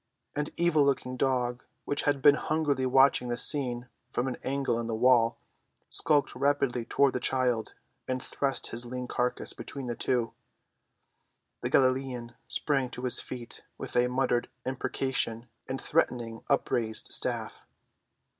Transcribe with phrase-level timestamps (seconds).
[0.35, 4.87] An evil‐ looking dog which had been hungrily watching the scene from an angle in
[4.87, 5.37] the wall
[5.89, 7.75] skulked rapidly toward the child,
[8.07, 10.33] and thrust his lean carcass between the two;
[11.61, 17.61] the Galilean sprang to his feet with a muttered imprecation and threatening up‐raised staff.